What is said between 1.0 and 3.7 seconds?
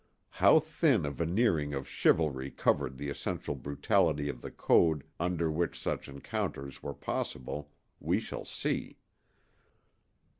a veneering of "chivalry" covered the essential